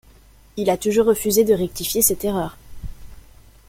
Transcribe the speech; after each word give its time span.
Il 0.57 0.71
a 0.71 0.77
toujours 0.77 1.05
refusé 1.05 1.43
de 1.43 1.53
rectifier 1.53 2.01
cette 2.01 2.25
erreur. 2.25 2.57